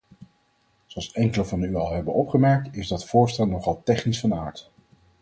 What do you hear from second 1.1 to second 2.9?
enkelen van u al hebben opgemerkt is